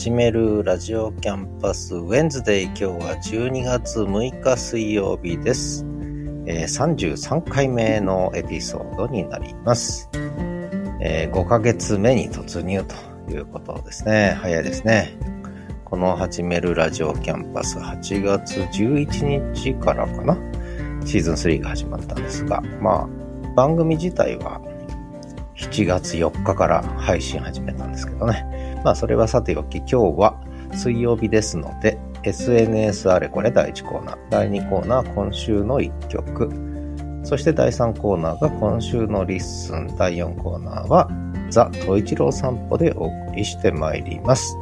[0.00, 5.84] 始めるラジオキャンパスウェンズデイ今日は12月6日水曜日です、
[6.46, 10.08] えー、33回目のエピソードになります、
[11.02, 12.82] えー、5ヶ月目に突入
[13.26, 14.38] ということですね。
[14.40, 15.18] 早いですね。
[15.84, 20.34] この始めるラジオキャンパス8月11日からかな。
[21.04, 22.62] シーズン3が始まったんですが。
[22.80, 23.08] まあ
[23.54, 24.62] 番組自体は
[25.56, 28.46] 7月4日から配信始めたんですけどね。
[28.84, 30.40] まあそれはさておき今日は
[30.72, 36.50] 水曜日ですので SNS あれこれ第1コーナー、第2コーナー今週の1曲、
[37.24, 41.08] そして第3コーナーが今週の LISTEN、第4コーナーは
[41.50, 44.56] ザ・トイチロー散歩でお送りしてまいります。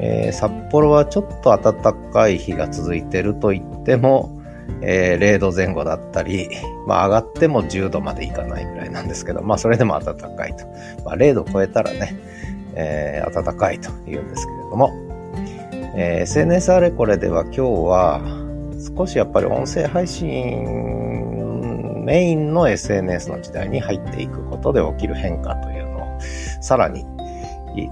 [0.00, 4.40] えー、札幌はちょっと暖かい日が続いてると言っても、
[4.80, 6.48] えー、0度前後だったり、
[6.86, 10.66] まあ上がっても10度までいかないぐらいなんですけど、まあそれでも暖かいと。
[11.04, 12.18] まあ0度超えたらね、
[12.76, 14.92] えー、暖かいと言うんですけれども、
[15.96, 18.20] えー、SNS あれこれでは今日は
[18.96, 26.20] 少しやっぱり音声配信メインの SNS の時代に入っていくことで起きる変化というのを
[26.60, 27.04] さらに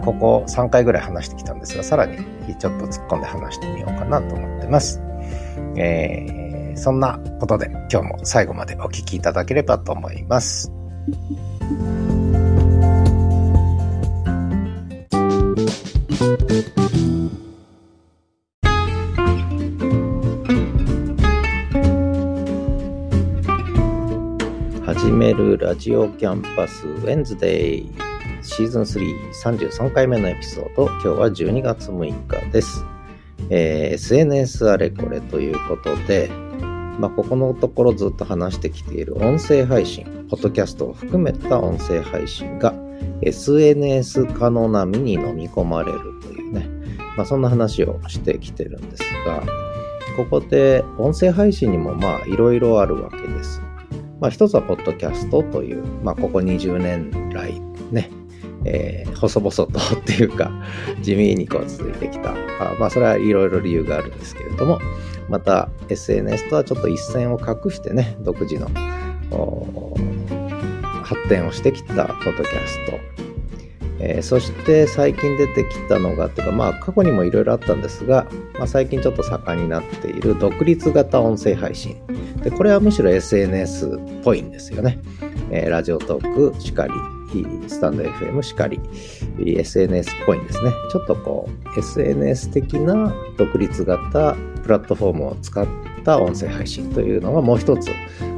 [0.05, 2.17] ここ3回ぐらい話してきたんですが、さらに
[2.57, 5.01] ちょっと突っ込んで話してみようかなと思ってます。
[5.77, 6.43] えー
[6.77, 10.73] そんなことで今日も最後までお聴きいただければと思います。
[25.83, 27.93] ジオキャンパスウェンズデイ
[28.41, 32.85] シーズン333回目のエピソード今日は12月6日です、
[33.51, 36.31] えー、SNS あれこれということで
[37.01, 42.75] まあ、ここのところずっと話してきている音声配信、ポッドキャストを含めた音声配信が
[43.23, 46.69] SNS 化の波に飲み込まれるというね、
[47.17, 49.43] まあ、そんな話をしてきてるんですが、
[50.17, 53.61] ここで音声配信にもまあいろいろあるわけです。
[54.23, 57.61] まあ一つはポッドキャストという、まあここ20年来
[57.91, 58.09] ね、
[58.65, 60.49] えー、細々とっていうか、
[61.03, 62.31] 地味にこう続いてきた。
[62.31, 64.79] あまあ、それはいろいろ理由があるんですけれども、
[65.29, 68.71] また SNS とはちょっと一線を画してね、独自の
[71.03, 73.12] 発展をしてきたポッドキャスト。
[74.03, 81.97] えー、そして最近出てきたのが、っていうかまあ過去にもいろいろあったんですが、まあ、最近ちょっと盛んになっている独立型音声配信。
[82.43, 84.99] で、これはむしろ SNS っぽいんですよね。
[85.51, 86.93] えー、ラジオトークしかり、
[87.69, 88.81] スタンド FM しかり、
[89.39, 90.73] SNS っぽいんですね。
[90.91, 95.67] ちょっとこう、SNS 的な独立型プラットフォームを使っ
[96.05, 97.91] た音声配信というのがもう一つ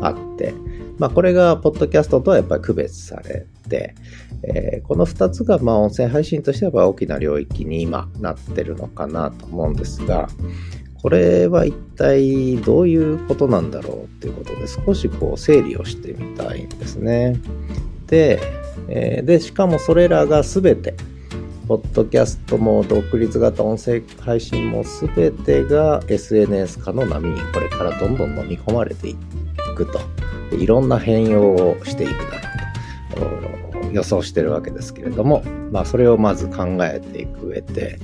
[0.03, 0.55] あって、
[0.99, 3.47] まあこれがポッドキャストとはやっぱり区別され、
[4.43, 10.29] えー、この二つがまあ音声配信としては大きな領域に今なってるのかなと思うんですが、
[11.03, 17.41] これは一体どういうことなんだろうっていうことで少しこう整理をしてみたいんですね。
[18.07, 18.41] で、
[18.89, 20.95] えー、で、しかもそれらが全て、
[21.69, 29.17] ポッドキャストも独立型音声配信も全てが SNS 化の波にこれからどんどん飲み込まれてい
[29.75, 30.01] くと。
[30.53, 32.54] いろんな変容をしていくだろう
[33.93, 37.99] 予想してるわけですけれども、まあそれをまず考えていく上で、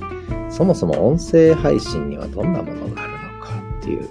[0.49, 4.07] そもそも音声配信にはどんなものがあるのかっていう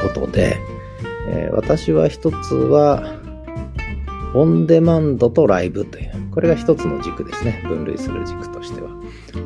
[0.00, 0.56] ことで、
[1.28, 3.18] えー、私は一つは
[4.34, 7.62] オンデマンドとライブという、これが一つの軸ですね。
[7.68, 8.90] 分類する軸としては。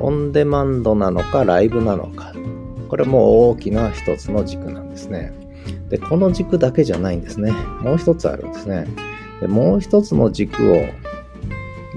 [0.01, 2.33] オンデマンドなのか、ライブなのか。
[2.89, 5.33] これも大きな一つの軸なんですね。
[5.91, 7.53] で、この軸だけじゃないんですね。
[7.83, 8.87] もう一つあるんですね。
[9.41, 10.85] でもう一つの軸を、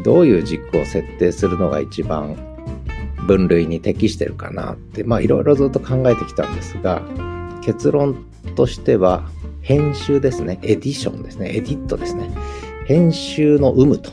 [0.04, 2.36] どういう軸を設定するのが一番
[3.28, 7.02] 分類に適してるかなって、まあいろいろずっと考えてきたんですが、
[7.64, 9.30] 結論としては、
[9.62, 10.60] 編集ですね。
[10.64, 11.50] エディションですね。
[11.56, 12.32] エディットですね。
[12.88, 14.10] 編集の有無と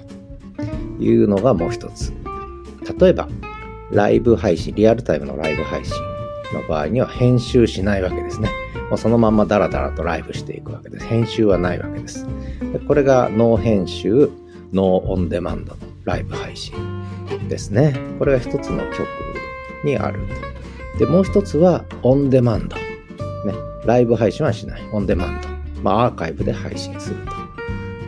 [1.01, 2.13] いうのがもう一つ。
[3.01, 3.29] 例えば、
[3.91, 5.95] ライブ配信、リアルタイムのライブ配信
[6.53, 8.51] の場合には編集しないわけですね。
[8.89, 11.07] もうそのまんまダラダラとライブしていくわけです。
[11.07, 12.27] 編集はないわけです。
[12.73, 14.31] でこれがノー編集、
[14.73, 16.75] ノーオンデマンドのライブ配信
[17.49, 17.95] ですね。
[18.19, 19.07] これが一つの曲
[19.85, 20.21] にある
[20.95, 20.99] と。
[20.99, 22.77] で、もう一つはオンデマンド。
[22.77, 22.83] ね。
[23.85, 24.83] ライブ配信はしない。
[24.93, 25.49] オンデマンド。
[25.83, 27.33] まあ、アーカイブで配信すると。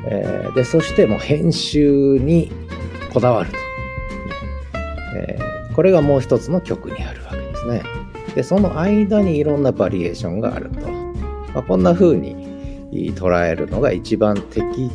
[0.06, 2.50] えー、で、そしてもう編集に
[3.12, 3.56] こだわると。
[5.16, 7.82] えー、これがもう一つの曲にあるわけですね。
[8.34, 10.88] で、その間にいろんなバリエーションがあると。
[11.54, 14.90] まあ、こんな風に捉えるのが一番適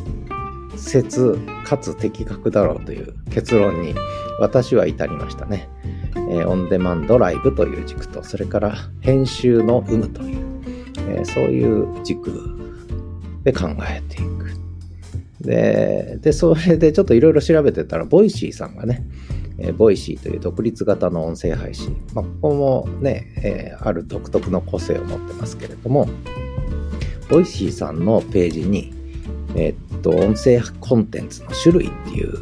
[0.76, 3.94] 切かつ的確だろうという結論に
[4.40, 5.68] 私は至りましたね。
[6.30, 10.38] えー、オンデマンドライブという軸と、それから編集の有無という、
[11.08, 12.32] えー、そういう軸
[13.44, 14.46] で考えていく。
[15.40, 19.04] で、で、それでちょっといろいろ調べてたら、 Voicy さんがね、
[19.58, 26.08] えー、 Voicy という独立型の音声配信、まあ、ここもね、えー、ある独特の個性を持ってますけれども、
[27.28, 28.92] Voicy さんのページに、
[29.54, 32.38] えー、っと、音声コンテンツの種類っていう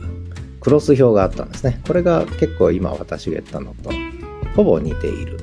[0.60, 1.80] クロス表があったんですね。
[1.86, 3.90] これが結構今私が言ったのと
[4.56, 5.38] ほぼ似ている。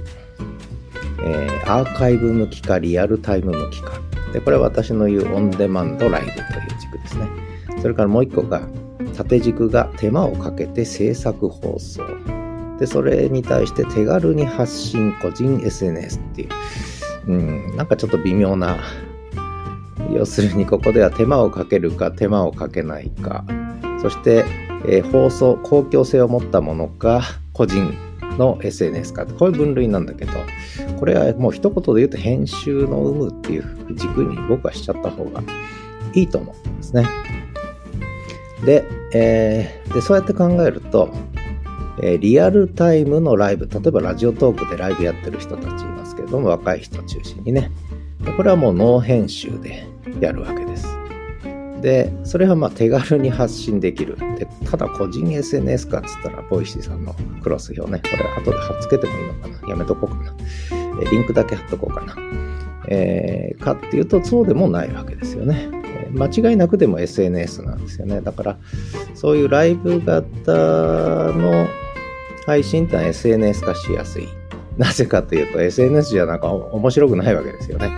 [1.24, 4.02] えー、アーカイブ向きかリアルタイム向きか。
[4.34, 6.44] で、これは私の言うオンデマンドライブという
[6.80, 7.28] 軸ですね。
[7.82, 8.62] それからもう一個が
[9.12, 12.04] 縦軸が手間をかけて制作放送。
[12.80, 16.50] で、それに対して手軽に発信個人 SNS っていう、
[17.28, 18.80] うん、なんかちょっと微妙な、
[20.12, 23.46] 要するにここでは手間をかけるか手間をかけないか、
[24.02, 24.46] そして
[24.86, 27.22] えー、放送、公共性を持ったものか、
[27.54, 27.94] 個人
[28.38, 30.32] の SNS かこういう分類なんだけど、
[31.00, 35.44] これはもう一言で言うと編集の有無っていう軸に僕はしちゃった方が
[36.14, 37.06] いいと思ってますね。
[38.66, 41.14] で、えー、でそうやって考えると、
[42.02, 47.72] えー、リアルタイムのライブ、例えばラジオトークでライブやってる人たちいますけれども、若い人中心にね。
[48.38, 49.88] これはもうノー編集で
[50.20, 50.88] やるわけです。
[51.82, 54.16] で、それはまあ手軽に発信できる。
[54.38, 60.36] で、ただ個人 SNS かっつったら、 Voicy さんのクロス表ね、これ後で貼っつけてもいいのかなやめとこうかな。
[61.12, 62.16] リンクだけ貼っとこうかな。
[62.88, 65.81] えー、かっていうと、そうでもないわけですよね。
[66.14, 68.22] 間違いなくでも SNS なんですよね。
[68.22, 68.58] だから、
[69.14, 71.68] そういうライブ型の
[72.46, 74.28] 配信ってのは SNS 化しやすい。
[74.78, 77.92] なぜかというと、SNS じゃなんか面白くないわけですよね。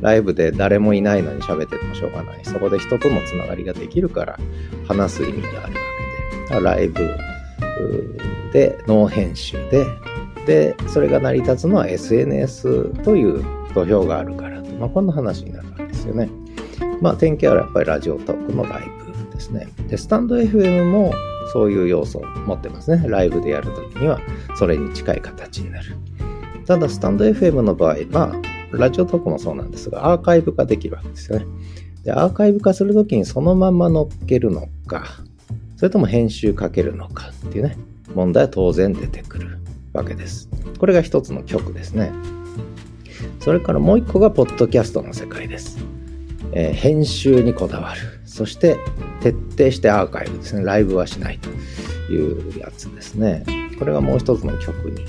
[0.00, 2.40] ライブで誰もいないのに喋っててもしょうがない。
[2.42, 4.38] そこで人とのつながりができるから
[4.86, 5.66] 話す意味があるわ
[6.48, 6.60] けで。
[6.60, 7.16] ライブ
[8.52, 9.86] でノー編集で、
[10.46, 13.42] で、それが成り立つのは SNS という
[13.74, 16.28] 土俵があるからまあ、こんな話になるわけですよね。
[17.00, 18.82] まあ、典型はやっぱりラジオトークのライ
[19.28, 19.68] ブですね。
[19.88, 21.12] で、スタンド FM も
[21.52, 23.08] そういう要素を持ってますね。
[23.08, 24.20] ライブでやるときには
[24.56, 25.96] それに近い形になる。
[26.66, 31.46] ただ、スタンド FM の場合、まあ、ラジオトークもそうなんですが、アーカイブ化できるわけですよね。
[32.04, 35.04] で、アーカイブ化するときにそのまま乗っけるのか、
[35.76, 37.76] それとも編集かけるのかっていうね、
[38.14, 39.58] 問題は当然出てくる
[39.92, 40.48] わけです。
[40.78, 42.12] これが一つの曲ですね。
[43.40, 45.78] それからもう一個が、ポッドキャストの世界です。
[46.52, 48.00] えー、編集にこだわる。
[48.24, 48.76] そして、
[49.20, 50.64] 徹底してアーカイブですね。
[50.64, 51.50] ライブはしないと
[52.12, 53.44] いうやつですね。
[53.78, 55.04] これがもう一つの曲に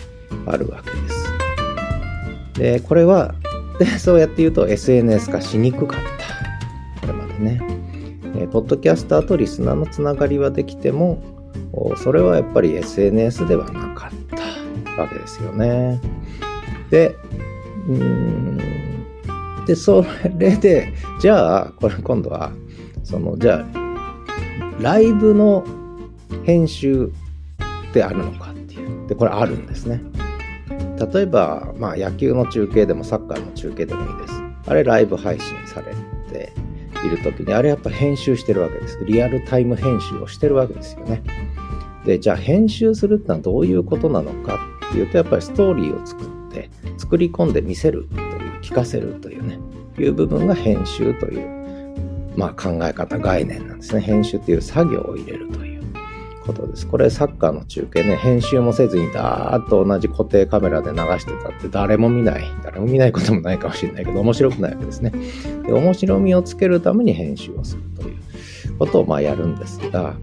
[0.46, 2.80] あるわけです。
[2.80, 3.36] で、これは
[3.80, 7.02] で、そうやって言うと SNS 化しにくかった。
[7.02, 7.62] これまでね。
[8.38, 11.22] えー、ポッドキャスターとリスナーのつながりはできても、
[11.98, 16.00] それはやっぱり SNS ではなかったわけですよね。
[16.90, 17.16] で、
[17.88, 18.60] うん、
[19.66, 20.06] で、そ
[20.38, 22.52] れで、じゃあ、これ今度は、
[23.04, 23.86] その、じゃあ、
[24.82, 25.66] ライブの
[26.44, 27.12] 編集
[27.90, 29.08] ってあるのかっていう。
[29.08, 30.02] で、これあるんですね。
[31.14, 34.42] 例えば、まあ、野球の中継でもサッカーの中継でもいいです。
[34.68, 35.94] あれライブ配信され
[36.32, 36.52] て
[37.06, 39.00] いる時に、あれやっぱ編集してるわけです。
[39.06, 41.22] リアルタイム編集をしてるわけですよね。
[42.06, 48.08] で、じゃあ編集するってのはどういうことなのかっていうと、やっぱりストーリーを作って、作り込んで見せる、
[48.66, 49.60] 聞かせるというね、
[50.00, 54.02] いう部分が編集という、まあ考え方、概念なんですね。
[54.02, 55.76] 編集っていう作業を入れるという。
[56.46, 56.88] ことです。
[56.88, 62.44] これサッカーの中継ね、編集もせずにダーッと同じ固定カメラで流してたって誰も見ない。
[62.64, 65.12] 誰も見ないこともないかもしれないけど、面白くないわけですね。
[65.66, 70.16] で面白みをつけるために編集をするということをまあやるんですが、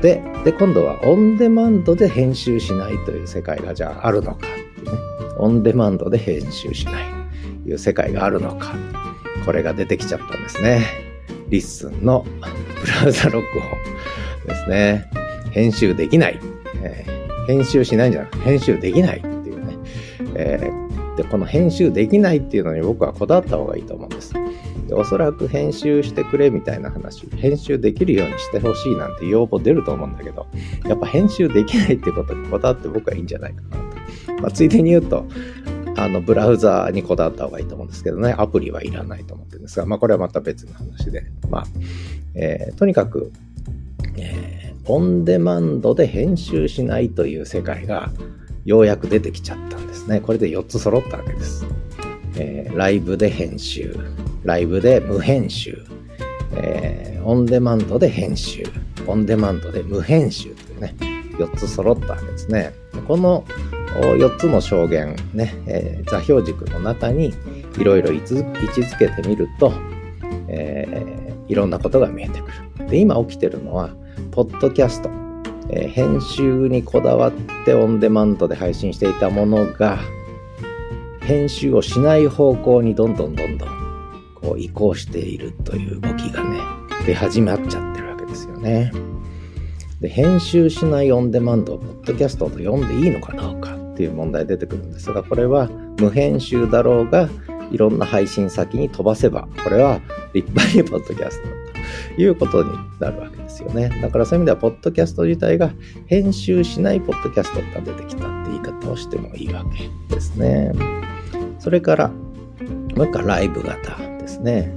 [0.00, 4.98] で、で、今度はオンデマンドで編集しないという世界がじゃああるのかっていうね。
[5.38, 7.19] オンデマンドで編集しない
[7.70, 8.74] いう世界があるのか。
[9.44, 10.86] これが出てきちゃったんですね。
[11.48, 15.10] LISTEN のブラウザ録音ですね。
[15.50, 16.38] 編集できない。
[16.82, 19.78] えー、編集しないんじゃなくて、編集できないっていうね。
[20.34, 24.32] えー、で、この編集できないっていうのに僕はこだわった方がいいと思うんです。
[24.86, 30.46] でおそらく編集してくれみたいな話、編集できるようにしてほしいなんて要望出ると思うんだけど、
[30.84, 33.76] やっぱ編集できないってことにこだわって僕はいいんじゃないかな
[34.36, 34.42] と。
[34.42, 35.26] まあ、ついでに言うと、
[35.96, 41.64] あの、ブラウザーにこだわった方がいいと思うんですけどね、アプリはいらないと思ってるんですが、まあ、これはまた別の話で、まあ、
[42.34, 43.32] えー、とにかく、
[44.16, 48.10] えーオンデマンドで編集しないという世界が
[48.64, 50.20] ようやく出てきちゃったんですね。
[50.20, 51.64] これで4つ揃ったわけです。
[52.36, 53.96] えー、ライブで編集、
[54.42, 55.84] ライブで無編集、
[56.54, 58.64] えー、オンデマンドで編集、
[59.06, 60.96] オンデマンドで無編集というね、
[61.38, 62.72] 4つ揃ったわけですね。
[63.06, 63.44] この
[63.94, 67.34] 4つの証言ね、えー、座標軸の中に
[67.78, 69.72] いろいろ位置づけてみると、
[70.48, 72.88] えー、いろんなことが見えてくる。
[72.88, 73.90] で、今起きてるのは、
[74.30, 75.10] ポッドキャスト、
[75.70, 77.32] えー、編集にこだわっ
[77.64, 79.98] てオンデマンドで配信していたものが、
[81.20, 83.80] 編集をしない方向にどんどんどんどん
[84.34, 86.58] こう移行しているという動きがね、
[87.06, 88.92] 出始まっちゃってるわけですよね。
[90.00, 97.28] で、編集しないオンデマンドをポッドキャストと読んでいいのかどうかっていう問題出てくるんですが、これは無編集だろうが、
[97.70, 100.00] いろんな配信先に飛ばせば、これは
[100.32, 101.48] 立派にポッドキャスト
[102.16, 103.90] ということになるわけですよね。
[104.00, 105.70] だからそういう意味では、ポッドキャスト自体が
[106.06, 109.66] 編集しないポッドキャストが出てきたって言い方をしてもいいわ
[110.08, 110.72] けですね。
[111.58, 114.72] それから、もう一回ライブ型ですね。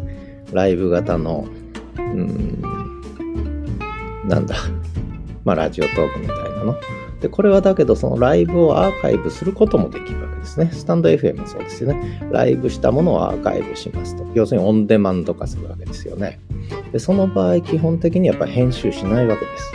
[0.52, 1.48] ライブ型の、
[1.98, 2.62] うん、
[4.28, 4.58] なんだ、
[5.46, 6.76] まあ、ラジオトークみたいなの。
[7.24, 10.70] で、これはだけど、そのライブをアーカイブすることもできるわけですね。
[10.74, 12.20] スタンド FM もそうですよね。
[12.34, 14.28] ライブしたものをアーカイブしますと。
[14.34, 16.42] 要するにオンデマンド化するわけですよね。
[16.92, 19.74] で、その場合、基本的にやっぱ編集しないわけです。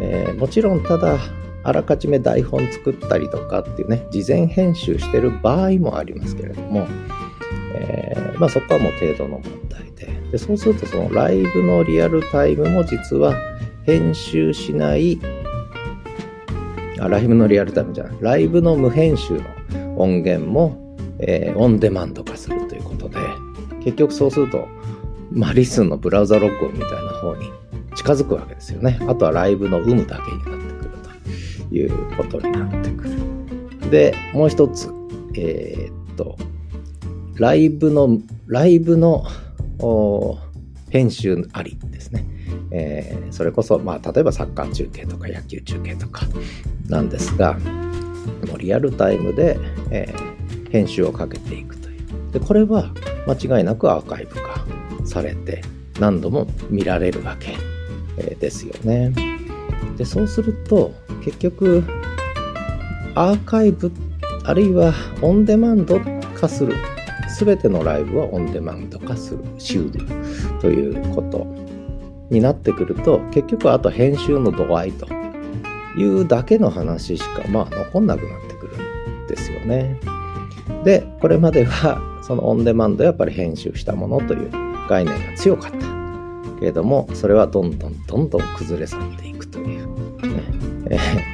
[0.00, 1.16] えー、もちろん、ただ、
[1.62, 6.86] あらかじめ台本作ったりとかっていうね、事前編集してる場合もありますけれども、
[7.72, 10.12] えー、まあそこはもう程度の問題で。
[10.32, 13.34] で、そうするとそのライブのリアルタイムも実は
[13.88, 15.18] 編集しない
[17.00, 19.42] あ、ライブのリアルタイムじゃない、ライブの無編集の
[19.96, 23.18] 音源も、えー、オンデマンド化するということで、
[23.84, 24.68] 結局そうすると、
[25.32, 27.50] まあ、リスンのブラウザ録音みたいな方に
[27.94, 28.98] 近づくわけですよね。
[29.08, 30.90] あとはライブの有無だけになってくる
[31.68, 33.90] ということになってくる。
[33.90, 34.90] で、もう一つ、
[35.34, 36.36] えー、っと、
[37.36, 39.24] ライブの、ライブの
[40.90, 42.24] 編集ありですね。
[42.70, 46.26] えー、それこそ、まあ、例えばサッカー中継とか野球中継とか
[46.88, 47.58] なんですが、
[48.46, 49.58] もうリアルタイムで、
[49.90, 52.32] えー、編集をかけていくという。
[52.32, 52.92] で、これは
[53.26, 54.64] 間違いなくアーカイブ化
[55.04, 55.62] されて
[55.98, 57.56] 何度も見られるわけ、
[58.18, 59.12] えー、ですよね。
[59.96, 60.92] で、そうすると
[61.24, 61.82] 結局
[63.14, 63.90] アーカイブ
[64.44, 66.00] あるいはオンデマンド
[66.34, 66.74] 化する
[67.38, 70.00] 全てのライブはオンデマンド化する、修理
[70.60, 71.46] ということ
[72.30, 75.06] になってくると、結局あと編集の度合いと
[75.96, 78.76] いうだけの話しか、まあ残んなくなってくる
[79.24, 79.98] んですよね。
[80.84, 84.50] で、これまではそのオンデマンドやっぱり編集したものという
[84.88, 85.86] 概念が強かった。
[86.58, 89.86] けれども、それはどんどんどんどん崩れ去っていくという。
[90.88, 91.28] ね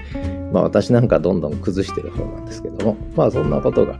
[0.52, 3.98] まあ私なんかどんどん崩してる方なんですけども、まあそんなことが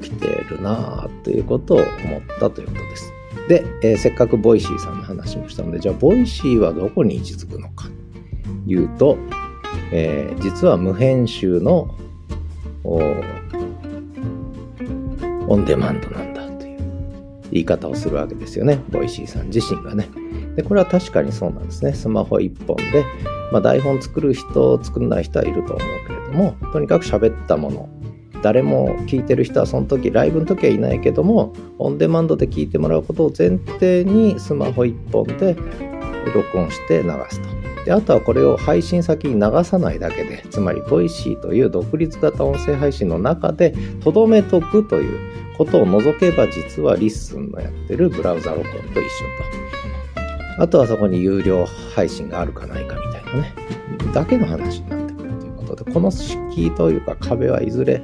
[0.00, 3.11] 起きてるなあということを思ったということです。
[3.52, 7.92] で、えー、せっかく Voicy さんの話もしたので、じゃあ Voicy はどこに位置づくのかと
[8.72, 9.18] いうと、
[9.92, 11.94] えー、実は無編集の
[12.82, 13.02] オ
[15.54, 16.78] ンデマンドなんだという
[17.50, 18.80] 言い方をするわけですよね。
[18.88, 20.08] ボイシーさん自身がね。
[20.56, 21.92] で、これは確かにそうなんですね。
[21.92, 23.04] スマホ一本で、
[23.52, 27.88] まあ、台本作る人、作んない人はいると思うけれども、とにかく喋ったもの、
[28.42, 35.56] 誰も聞いてる人はその時、ライブの時はいないけども、オンデマンドで聞いてもらうことを前提にスマホ一本で
[36.34, 37.62] 録音して流すと。
[37.84, 45.18] であとはこれを配信先に流さないだけで、つまり voicy という独立型音声配信の中でとどめとくという
[45.58, 49.08] ことを除けば、実はリッスンのやってるブラウザ録音と一緒
[50.56, 50.62] と。
[50.62, 53.54] あとはそこに有料配信があるかないかみたいなね、
[54.12, 55.01] だけの話になる
[55.72, 58.02] ことで、この敷居というか壁はいずれ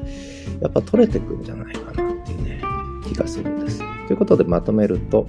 [0.61, 2.63] やっぱ取れてくんじゃないかなっていうね、
[3.07, 3.79] 気がするんです。
[4.07, 5.29] ということでまとめると、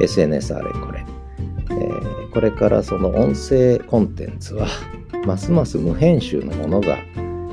[0.00, 1.04] SNS あれこれ、
[1.70, 4.66] えー、これからその音声コンテンツは、
[5.26, 6.98] ますます無編集のものが、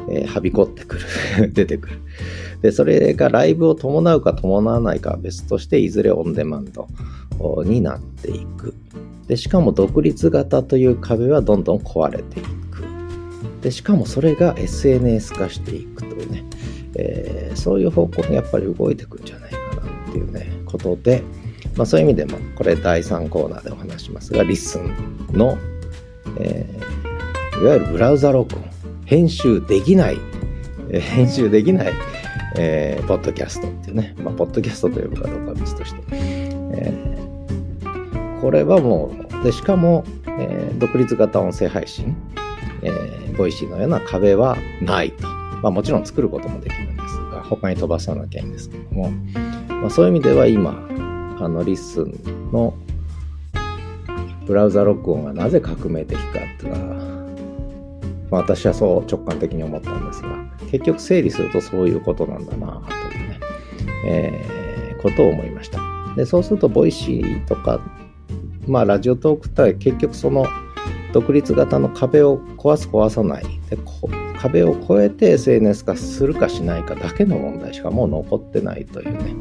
[0.10, 0.98] えー、はびこってく
[1.38, 2.02] る 出てくる。
[2.62, 6.88] で、それがライブを伴うか伴わないかは別として、いずれオンデマンド
[7.64, 8.74] になっていく。
[9.28, 12.87] で、しかも独立型という壁はどんどん壊れていく。
[13.68, 16.46] で、しかもそれが SNS 化していくというね、
[16.96, 21.22] えー、そういう方向にやっぱり動いていくんじゃないかなっていうね、ことで、
[21.76, 25.58] まあそういう意味でも、これ第3コーナーでお話しますが、リッスンの、
[26.40, 28.64] えー、いわゆるブラウザ録音、
[29.04, 30.18] 編集できない、
[30.92, 31.94] え、編集できない、
[32.56, 40.06] えー、ポッドキャストっていうね、まあ、ポッドキャストと呼ぶかどうかは別として、えー、これはもう、で、しかも、
[40.40, 42.16] えー、独立型音声配信、
[42.82, 45.28] えボイシーのような壁はないと。
[45.62, 49.12] まあもちろん作ることもできるんですが、他に飛ばさなきゃいいんですけども、
[49.70, 50.88] まあ、そういう意味では今、
[51.40, 52.20] あのリッスン
[52.52, 52.74] の
[54.46, 56.96] ブラウザ録音がなぜ革命的かっていうのは、
[58.32, 60.30] まあ、私はそう直感的に思ったんですが、
[60.72, 63.40] 結局整理するとそういうことなんだなというね、
[64.06, 65.80] えー、ことを思いました。
[66.16, 67.80] で、そうすると、ボイシーとか、
[68.68, 70.46] まあ、ラジオトークって結局その
[71.18, 73.44] 独立型の壁を壊す壊さない。
[73.72, 73.78] で
[74.40, 79.34] 壁を越えて SNS 化するかしないかだけの問題しかもう残ってないというね、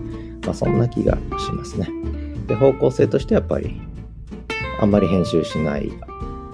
[0.46, 1.90] まあ、そんな気がしますね。
[2.46, 3.78] で方向性としてやっぱり
[4.80, 5.92] あんまり編集しない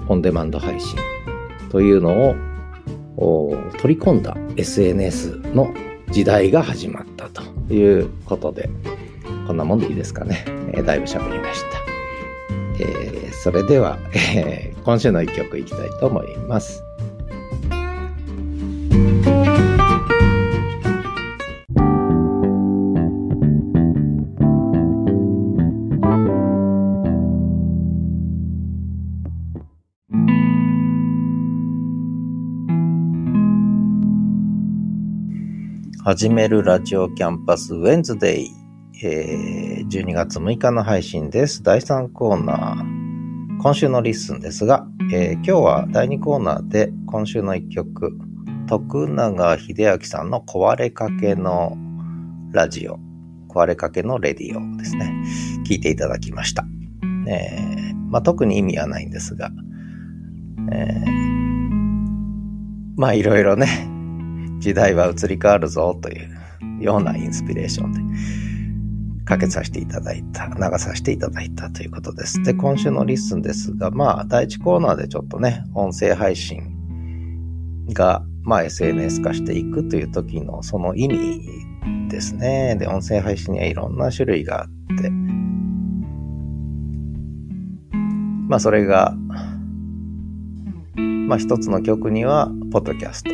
[0.09, 0.99] オンデマンド配信
[1.71, 2.35] というの
[3.17, 5.73] を取り込んだ SNS の
[6.11, 8.69] 時代が始まったということで
[9.47, 11.82] こんなもんでいいですかね、えー、だいぶ喋りました、
[12.81, 16.83] えー、それでは、えー、今週の一曲いきたいと思います。
[36.05, 38.51] 始めるラジオキャンパス Wednesday、
[39.05, 41.65] えー、12月6日の配信です。
[41.65, 48.17] 第3コーナー、今週のリッスンですが、えー、今日は第2コーナーで今週の1曲、
[48.69, 51.77] 徳永英明さんの壊れかけの
[52.53, 53.01] ラジオ、
[53.49, 55.13] 壊れかけのレディオですね。
[55.67, 56.65] 聞いていただきました。
[57.27, 59.51] えー、まあ、特に意味はないんですが、
[60.71, 60.95] え、
[62.97, 63.67] まあいろいろね、
[64.61, 66.15] 時代は移り変わるぞとい
[66.81, 68.01] うようなインスピレーションで
[69.33, 72.43] かけさせていただいた、流させていただいたということです。
[72.43, 76.77] で、今週のリッスンですが、まあ、第1コーナーでちょっとね、音声配信
[77.89, 81.41] が、まあ、SNS 化していくという時のその意味
[82.11, 82.77] ですね。
[82.79, 85.09] で、音声配信にはいろんな種類があって、
[88.49, 89.15] まあ、それが、
[91.27, 93.31] まあ、一つの曲には、ポッドキャスト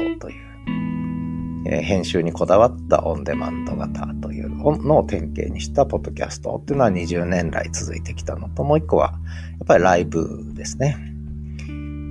[1.68, 10.96] 編集にこだわったオンデマンド型というのを典型にしたポッドキャストっていうのは20年来続いてきたのと、もう一個は、やっぱりライブですね。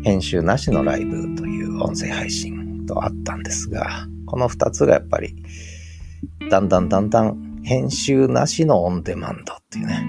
[0.04, 5.36] 編集なしのライブという音声配信とあったんですが、この二つがやっぱり、
[6.52, 10.06] だんだんだんだん編集なしのオンデマンドっていうね、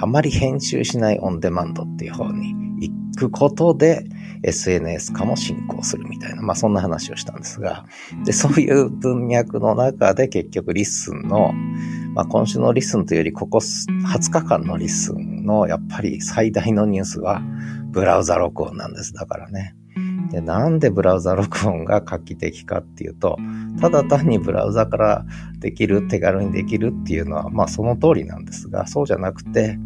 [0.00, 4.04] あまり編集しないオンデマンドっていう方に行くことで、
[4.44, 7.84] SNS 化も進行するみたいな、まあそんな話をしたんですが、
[8.24, 11.52] で、そういう文脈の中で結局リッスンの、
[12.14, 17.42] まあ今週のリッスンというよりここ20日間のリッスンのやっぱり最大のニュースは
[17.90, 19.12] ブラウザ録音なんです。
[19.12, 19.74] だからね。
[20.30, 23.38] で、なんでブラウザ録音が画期的かっていうと、
[23.80, 25.26] ただ単にブラウザから
[25.58, 29.78] できる、手軽にできるっていうのは、まあその通りなんですが、そうじゃなくて、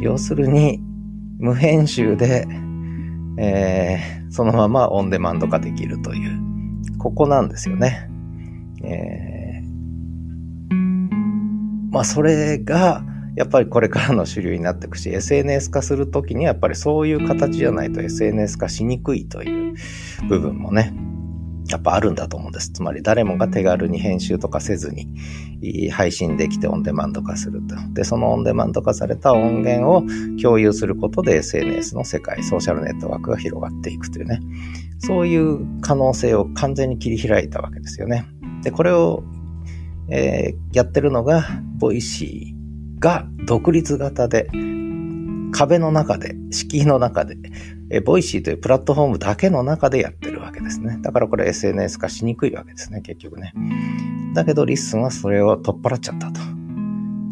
[0.00, 0.80] 要するに
[1.38, 2.46] 無編集で
[3.38, 6.38] えー、そのままオンデマンド化できるという、
[6.98, 8.08] ここなんですよね。
[8.84, 10.74] えー、
[11.90, 19.74] まあそれが、やっぱりこれからの主流になっていくし、SNS 化するときにやっぱりそういう形じゃないと SNS 化しにくいという
[20.28, 20.92] 部分もね、
[21.72, 22.70] やっぱあるんだと思うんです。
[22.70, 27.74] つまり誰もが手軽に編集とかせずに配信できてオンデマンド化すると。
[27.94, 30.04] で、そのオンデマンド化された音源を
[30.40, 34.40] 共有することで SNS の世界、ソーシャルネットワークが広がっていくというね。
[34.98, 38.26] そういう可能性を完全に切り開いたわけですよね。
[38.62, 39.24] で、これを、
[40.10, 41.46] えー、やってるのが、
[41.78, 44.50] ボイシーが独立型で、
[45.52, 47.36] 壁の中で、敷居の中で、
[47.94, 50.98] えボイシーというプラットフォームだけの中でやってるわけですね。
[51.02, 53.52] だからこれ SNS 化しにくいわけですね、結局ね。
[54.34, 56.40] だけどリッスンはそれを取っ払っちゃったと。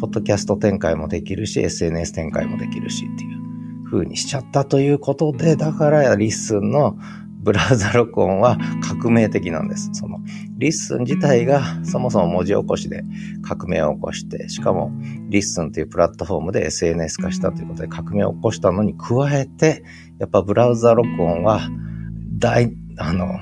[0.01, 6.99] ポッドキャスト展開もできるし、SNS 展開もできるしっていう風にしちゃったということで、だからリッスンの
[7.43, 9.89] ブラウザ録音は革命的なんです。
[9.95, 10.19] その、
[10.59, 13.03] リッスン自体がそもそも文字起こしで
[13.43, 14.93] 革命を起こして、しかも
[15.29, 19.85] リッスンというプラットフォームで SNS 化したということで革命を起こしたのに加えて、
[20.19, 21.63] やっぱブラウザ録音は
[22.39, 23.39] 大、あの、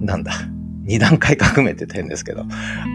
[0.00, 0.32] なんだ、
[0.84, 2.44] 二段階革命って言ってんですけど、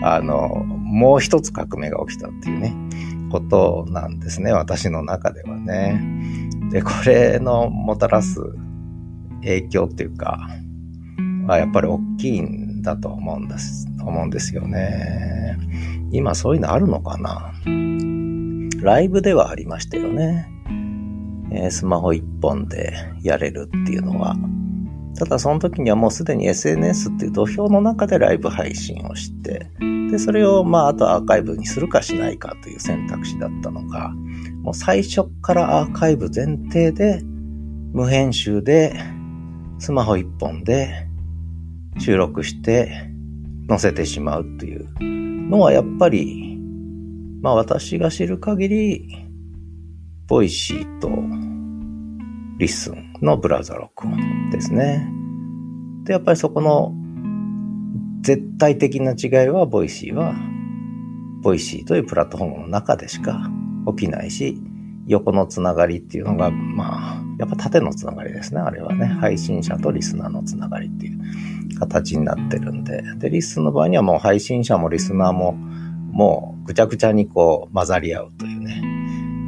[0.04, 2.76] あの、もう一つ革命が起きたっていうね、
[3.32, 6.00] ことなんですね、私の中ではね。
[6.72, 8.40] で、これのもたらす
[9.44, 10.48] 影響っていうか、
[11.48, 15.58] はやっぱり大きいんだと思うんです、思うんですよね。
[16.12, 17.54] 今そういうのあるのかな？
[18.82, 20.50] ライブではありましたよね。
[21.52, 24.36] え、スマホ一本でやれるっていうのは。
[25.16, 29.70] ただその時にはもうすでに SNS っていう土俵の中でライブ配信をして、
[30.10, 34.10] で、それをまああとアーカイブにするかしないかという選択肢だったのが、
[34.64, 37.22] もう最初からアーカイブ前提で
[37.94, 39.00] 無編集で
[39.80, 41.08] スマホ一本で
[42.00, 43.10] 収録して
[43.70, 44.88] 載せてしまうという
[45.50, 46.58] のはやっぱり、
[47.42, 49.28] まあ私が知る限り、
[50.28, 51.10] ボイシーと
[52.58, 55.08] リッスンのブラウザ録音ですね。
[56.06, 56.94] で、やっぱりそこの
[58.22, 60.34] 絶対的な違いは、ボイシーは、
[61.42, 63.52] ボイシーというプラットフォームの中でしか
[63.98, 64.58] 起きないし、
[65.08, 69.06] 横のつながりっていうのが、まあ、やっぱ縦のつながりですね、あれはね。
[69.06, 73.04] 配信者とリスナーのつながりっていう形になってるんで。
[73.18, 75.54] で、リスンの場合にはもう配信者もリスナーも、
[76.12, 78.82] もうぐちゃぐちゃにこう混ざり合うというね、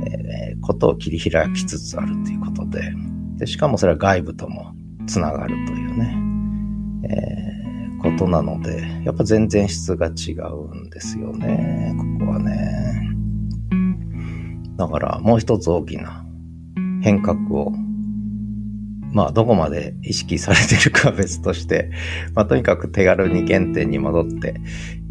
[0.07, 2.81] えー、ことを切り開きつつあるということで。
[3.37, 4.73] で、しかもそれは外部とも
[5.07, 6.17] つながるというね。
[7.09, 7.45] えー
[8.05, 11.95] ことなので、やっぱ全然質が違うんですよね。
[12.19, 12.84] ここはね。
[14.75, 16.25] だからもう一つ大きな
[17.01, 17.71] 変革を、
[19.11, 21.91] まあどこまで意識されてるかは別として、
[22.33, 24.55] まあとにかく手軽に原点に戻って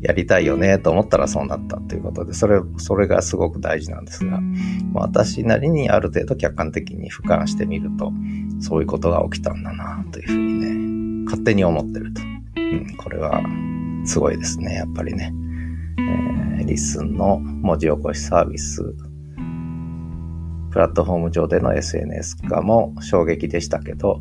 [0.05, 4.39] やりたいよねと思ったらそうなったということで、それ、それがすごく大事なんですが、
[4.93, 8.13] まあ、私なりにある程度客観的に俯瞰してみると、
[8.61, 12.21] そういうことが起きたんだなというふうにね、勝手に思ってると。
[12.57, 13.41] うん、これは
[14.05, 15.33] すごいですね、やっぱりね。
[16.59, 18.83] えー、リスンの文字起こしサービス、
[20.75, 24.19] プラットフォーム上での SNS 化も衝撃でしたけど、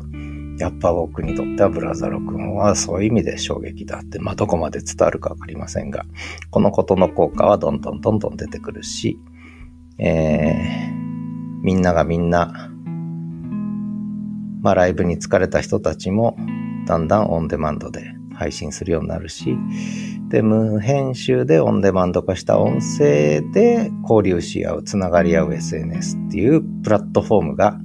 [0.56, 6.06] やっぱ僕にとってはブラザ録音はそういう意味で衝撃だって、まあどこまで伝わるかわかりませんが、
[6.50, 9.18] このことの効果はどんどんどんどん出てくるし、
[9.98, 12.70] えー、みんながみんな、
[14.62, 16.36] まあライブに疲れた人たちも
[16.86, 19.56] だんだんオンデマンドで配信するようになるし、
[20.28, 27.78] で、無編集でオンデマンド化した音声で交流し合う、つながり合う SNS っていうプラットフォームが、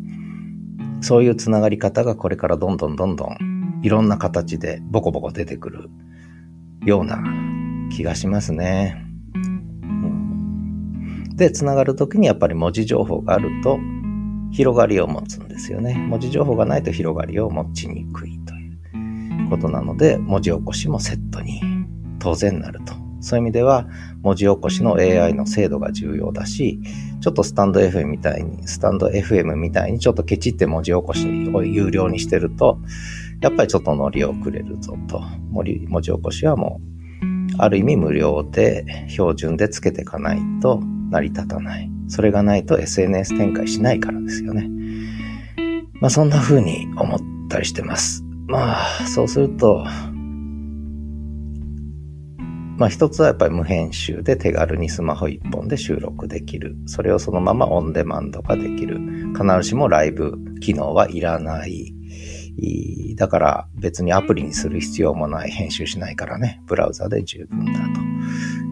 [1.01, 5.89] そういうつながり方がこれからどんどんどんどんいろんな形でボコボコ出てくる
[6.83, 7.23] ような
[7.91, 9.05] 気がしますね。
[11.35, 13.79] で、つながるときにやっぱり文字情報があると
[14.51, 15.93] 広がりを持つんですよね。
[15.93, 18.39] 文字情報がないと広がりを持ちにくい。
[19.49, 21.61] ことなので、文字起こしもセットに
[22.19, 22.93] 当然なると。
[23.21, 23.87] そういう意味では、
[24.21, 26.79] 文字起こしの AI の精度が重要だし、
[27.19, 32.79] ちょっとスタンド FM みたいに、スタンド FM みたいにちょっとケチって文字起こしを有料にしてると、
[33.41, 35.21] やっぱりちょっと乗り遅れるぞと。
[35.51, 41.89] 文字起こしはもう、ある意味無料で標準でつけていかないと成り立たない。
[42.07, 44.69] それがないと SNS 展開しないからですよね。
[45.99, 48.23] まあそんな風に思ったりしてます。
[48.49, 49.85] まあ、そうすると、
[52.79, 56.75] まあ一つはやっぱり無編集で手軽にスマホ一本で収録できる。
[56.87, 58.99] それをそのままオンデマンドができる。
[59.33, 61.93] 必ずしもライブ機能はいらない。
[63.15, 65.51] だから別にアプリにする必要もない。
[65.51, 66.61] 編集しないからね。
[66.65, 67.73] ブラウザで十分だ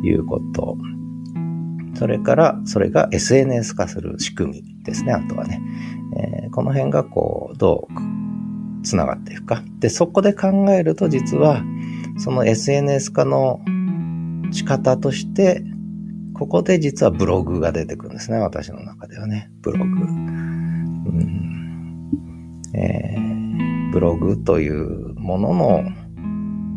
[0.02, 0.78] ということ。
[1.96, 5.14] それから、それが SNS 化する仕組みですね。
[5.14, 5.62] あとはね。
[6.44, 8.17] えー、この辺がこう、どう
[8.84, 9.64] つながっていくか。
[9.80, 11.64] で、そこで考えると実は、
[12.18, 13.62] その SNS 化の
[14.52, 15.64] 仕方として、
[16.34, 18.38] ここで実はブログが出てくるんですね。
[18.38, 19.50] 私の中ではね。
[19.62, 19.86] ブログ。
[19.86, 21.48] うん
[22.74, 25.84] えー、ブログというものの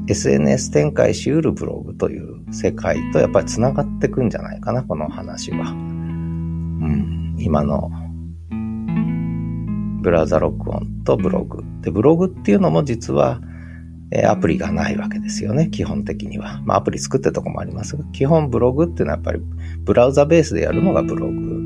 [0.09, 5.71] SNS 展開しうるブログという世界とやっぱり繋がっていくんじゃないかな、この話は。
[5.71, 7.91] うん、今の
[10.01, 11.63] ブラウザ録音とブログ。
[11.81, 13.40] で、ブログっていうのも実は、
[14.12, 16.61] えアプリがないわけですよね、基本的には。
[16.64, 19.40] まあ、アプリ作ってるとこもありますが、基本ブログっていうのはやっぱり
[19.85, 21.61] ブラウザベースでやるのがブログ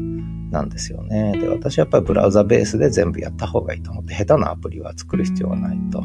[0.50, 1.32] なんですよね。
[1.38, 6.02] で、私はやっぱりブラウザベースで全部やった方がいいと思って、下手なアプリは作る必要がないと。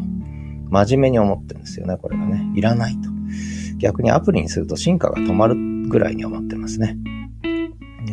[0.70, 2.52] 真面目に思ってるんですよね、これがね。
[2.56, 3.10] いらないと。
[3.78, 5.56] 逆にアプリにすると進化が止まる
[5.90, 6.98] ぐらいに思ってますね。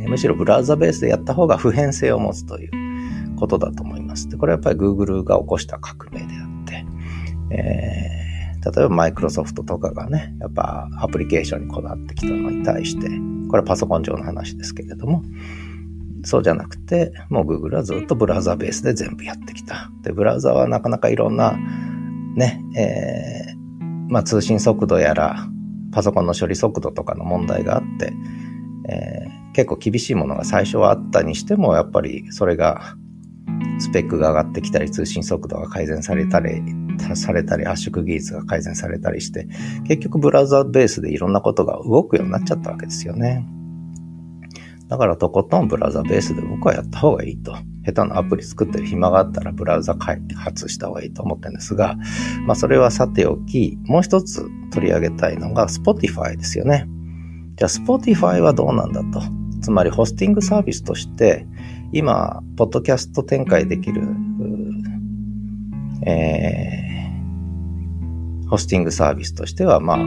[0.08, 4.05] むしろブラウザベースでやった方が普遍性を持つということだと思います。
[4.28, 6.86] で、これはやっぱり Google が起こした革命であって、
[7.50, 13.08] えー、例えばマイクロソフトとかがね、やっぱアプリケーションにこだわってきたのに対して、
[13.48, 15.22] これはパソコン上の話ですけれども、
[16.24, 19.90] そうじゃなくて、もう Google はずっとブラウザベースで全部やってきた。
[20.02, 21.56] で、ブラウザはなかなかいろんな、
[22.34, 25.48] ね、えー、まあ通信速度やら、
[25.92, 28.12] パソコンの処理速度とかの問題があって、
[28.88, 32.96] えー、結構厳しいものが最初はあったにしても、やっぱりそれが
[33.78, 36.62] スペックが上がってきたり、通信速度が改善されたり、
[37.14, 39.48] されたり、圧縮技術が改善されたりして、
[39.86, 43.46] 結局ブラウザベースでいろんなことが動くようになっちゃったわけですよね。
[44.88, 47.56] だからとことんブラウザベースで僕はやった方がいいと。
[47.84, 51.96] 下手なアプリ作ってる暇があったらブラウザ開発した方がいいと思ってるんですが、
[52.46, 56.88] まあそれはさておき、もう一つ取り上げたいのが Spotify ですよね。
[57.56, 59.22] じゃあ Spotify はどうなんだと。
[59.60, 61.46] つまりホスティングサービスとして、
[61.96, 64.02] 今、ポッドキャスト展開できる、
[66.06, 69.98] えー、ホスティングサービスとしては、まあ、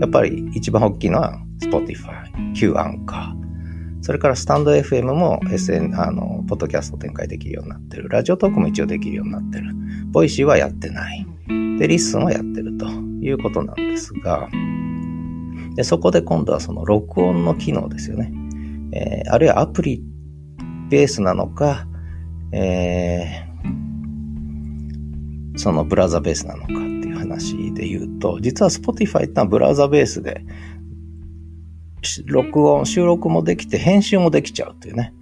[0.00, 8.08] やっぱり一番大きいのは Spotify、Q アンカー、それからスタンド FM も SN、あの、ポッドキャスト展開できるようになってる。
[8.08, 9.74] ラジオトークも一応できるようになってる。
[10.06, 11.26] ボイシーはやってない。
[11.78, 14.48] で、リッスンはやってるということなんですが、
[15.74, 18.32] で、そこで今度はその録音の機能ですよね。
[18.92, 20.02] えー、あるいはアプリ
[20.88, 21.86] ベースなのか、
[22.52, 30.44] えー、そのブラウザベースなのかっていう話で言うと、実は Spotify ってのはブラウザベースで
[32.26, 35.12] 録音、収録もできて編集もできちゃうっていうね。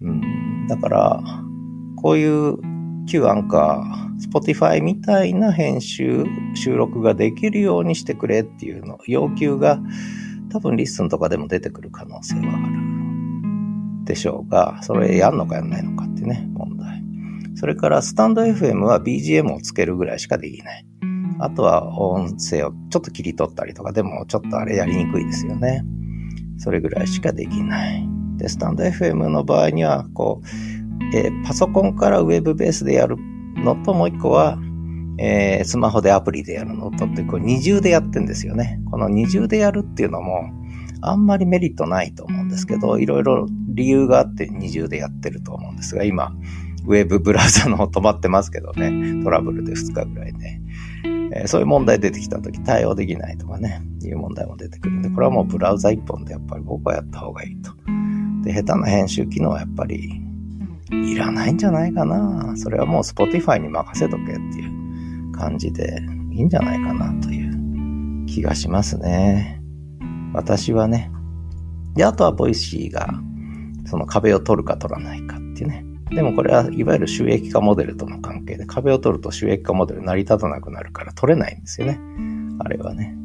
[0.00, 1.22] うん、だから、
[1.96, 2.58] こういう
[3.06, 9.80] 旧アンカー、Spotify みたいな編集、収録ができるようにしてくれっていうの、要求が
[10.50, 13.01] 多分リッスンとかでも出てくる可能性はある
[14.12, 17.02] でしょうが、それやんのかやんないのかってね、問題。
[17.54, 20.86] それからスタンド FM は BGM をつけるぐらいしかできない。
[21.38, 25.82] あとは音声をちょっと切り取ったりとかでもちょっとあれやりにくいですよね。
[26.58, 28.06] それぐらいしかできない。
[28.36, 33.16] で、スタンド FM の場合には、こう、えー、パソコンからウェブベースでやる
[33.56, 34.58] のと、もう一個は、
[35.18, 38.78] えー、スマホでアプリでやるのとって、こう二重でやってんですよね。
[38.90, 40.50] この二重でやるっていうのも、
[41.02, 46.32] あんまりメリットないと思うんですけど、いろいろ理由があって二重でやってると思うんですが、今、
[46.86, 50.62] ウェブブラウザの方止まってますけどね、トラブルで2日ぐらいね。
[51.34, 57.72] えー、そういう問題出てきた時対応できないとかね、いう問題も出てくるんで、これはもうブラウザ一本でやっぱり僕はやった方がいいと。
[58.44, 60.20] で、下手な編集機能はやっぱり
[60.90, 62.54] いらないんじゃないかな。
[62.56, 69.61] それはもう Spotify に任せとけっていう感じでいいんじゃないかなという気がしますね。
[70.32, 71.10] 私はね。
[71.94, 73.08] で、あとはボイシーが
[73.86, 75.84] その壁を取るか取らないかっていうね。
[76.10, 81.98] でもこれはいわゆる収益化モデルとの関係で壁を取ると収益化モデル成り立たなくなるから取れないんですよね。
[82.58, 83.16] あれはね。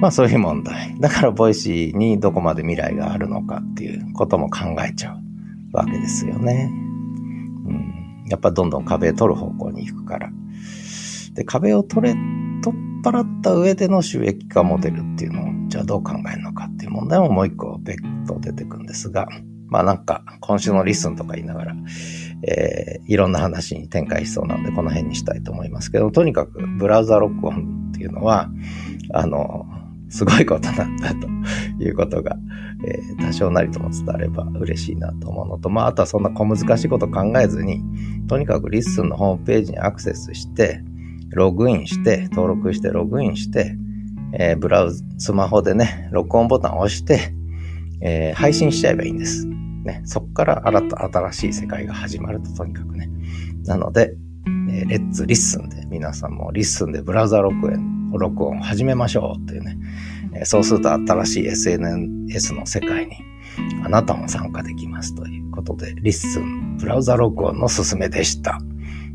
[0.00, 0.94] まあそういう問題。
[1.00, 6.70] だからボイシーにどこまで未来があるのかっていうことも考えちゃうわけですよね。
[7.66, 10.30] うん、やっぱどんどん壁を取る方向に行くから。
[11.34, 12.16] で、壁を取れ、
[12.62, 19.28] 取っ払った上での収益化モデルっていうのを、じゃあどう考えるのかっていう問題ももう一個別途出てくんですが、
[19.68, 21.76] まあなんか、今週のリスンとか言いながら、
[22.46, 28.48] えー、いろんな話に展開しそうなんで、この辺にしたいと思いますけど、とにかく、ブラウザ録音っていうのは、
[29.12, 29.66] あの、
[30.10, 31.28] すごいことなんだと
[31.82, 32.36] いうことが、
[32.86, 37.82] えー、多少なりとも伝われば嬉しいなと思うのと、まあ、あとはそんな小難しいこと考えずに、
[38.26, 40.82] とにかくリッスンのホームページにアクセスして、
[41.30, 43.76] ログインして、登録してログインして、
[44.32, 47.32] えー、ブラウズ、スマホでね、録音ボタンを押して、
[48.00, 49.46] えー、配信しちゃえばいいんです。
[49.46, 53.08] ね、そこから新しい世界が始まるととにかくね。
[53.64, 54.14] なので、
[54.70, 59.78] えー、レッツリッスンで皆さんもリッスンでブラウザ録音録音を始めましょうっていうね。
[60.34, 63.16] えー、そうすると新しい SNS の世界に
[63.84, 68.58] あなたも参加できますということで、リッスンブラウザ録音のすすめでした。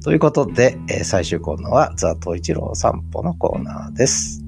[0.04, 4.42] ということで、えー、最終コーナーはザ・トイチロー散歩のコーナーです。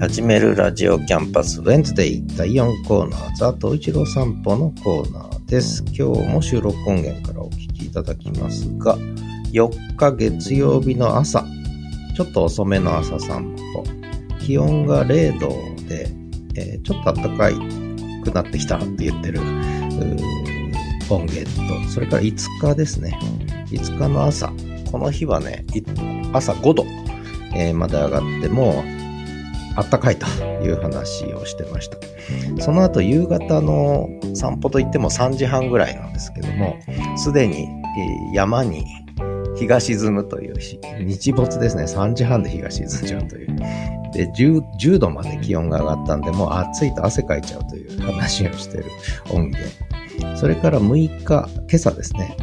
[0.00, 5.84] 始めるラジオキャンパスウェンズデイ第4コーナーザ・トイチロー散歩のコーナーです。
[5.86, 7.65] 今日も収録音源からお聞き
[7.96, 8.98] ただきますが、
[9.52, 11.46] 4日月曜日の朝、
[12.14, 13.84] ちょっと遅めの朝散歩、
[14.38, 15.48] 気温が0度
[15.88, 16.06] で、
[16.56, 17.54] えー、ちょっと暖かい
[18.22, 19.40] くなってきたって言ってる
[21.08, 21.44] 音源
[21.84, 23.18] と、それから5日ですね。
[23.70, 24.52] 5日の朝、
[24.92, 25.64] この日はね、
[26.34, 26.84] 朝5度、
[27.54, 28.84] えー、まで上がっても
[29.76, 30.26] あったかいと
[30.62, 31.96] いう話をしてました。
[32.60, 36.76] その後夕方の散歩といっても3時半ぐらいなんですけども、
[37.16, 37.68] すでに
[38.32, 38.86] 山に
[39.56, 40.54] 日が沈むという
[41.00, 41.84] 日没ですね。
[41.84, 43.56] 3時半で日が沈んじゃうという。
[44.12, 48.86] で10、10度まで気温が上がったんで、もう暑いと汗かいちゃうという話をしている
[49.30, 50.36] 音源。
[50.36, 52.36] それから6日、今朝ですね。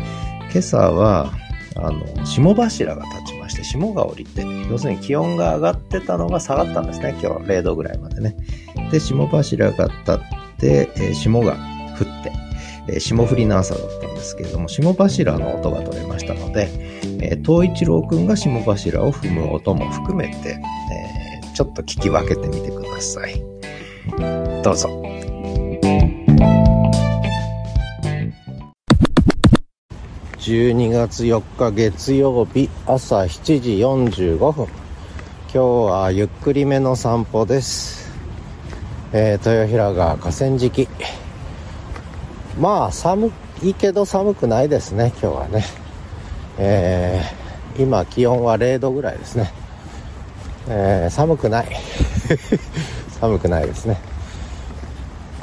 [0.52, 1.32] 今朝は、
[1.76, 7.16] あの、霜柱が立ちまして、霜が降りて、要するに気温が上がってたのが下がったんですね。
[7.22, 8.36] 今日0度ぐらいまでね。
[8.92, 10.18] で、霜柱が立っ
[10.58, 11.54] て、えー、霜が
[12.00, 12.32] 降って、
[12.88, 16.70] えー、霜降りの朝だったんですけれども、霜柱の音が取れましたので、
[17.22, 20.60] えー、東一郎くんが霜柱を踏む音も含めて、
[21.42, 23.42] えー、ちょっと聞き分けてみてください。
[24.64, 24.90] どうぞ。
[30.44, 34.66] 12月4日月曜日朝7時45分。
[34.66, 38.12] 今日はゆっくりめの散歩です。
[39.14, 40.90] えー、豊平川河川敷。
[42.60, 43.32] まあ寒
[43.64, 45.66] いけど寒くないですね、今日はね。
[46.58, 49.52] えー、今気温は0度ぐらいですね。
[50.68, 51.68] えー、寒くない。
[53.20, 53.98] 寒くないですね。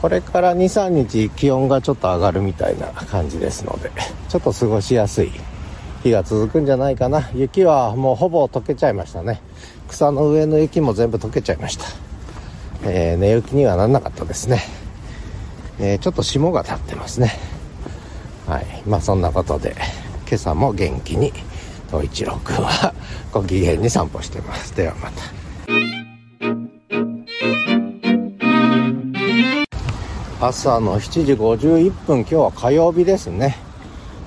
[0.01, 3.90] これから2、3日気温がちょっと上がるみたいな感じですので、
[4.29, 5.33] ちょっと過ごしやすい
[6.03, 7.29] 日が続くんじゃないかな。
[7.35, 9.42] 雪はもうほぼ溶けちゃいましたね。
[9.88, 11.85] 草の上の雪も全部溶けちゃいました。
[12.85, 14.62] えー、寝雪にはなんなかったですね、
[15.83, 17.33] えー、ちょっと霜が立ってますね。
[18.47, 18.66] はい。
[18.87, 19.75] まあそんなことで
[20.29, 21.33] 今朝も元気に
[21.88, 22.95] 東一郎くんは
[23.33, 24.77] ご機嫌に散歩してます。
[24.77, 25.23] ではまた。
[30.47, 33.57] 朝の7時51分今日は火曜日ですね。